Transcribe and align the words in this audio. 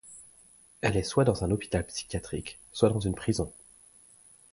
Elle 0.81 0.97
est 0.97 1.03
soit 1.03 1.25
dans 1.25 1.43
un 1.43 1.51
hôpital 1.51 1.85
psychiatrique, 1.85 2.59
soit 2.71 2.89
dans 2.89 2.99
une 2.99 3.13
prison. 3.13 3.53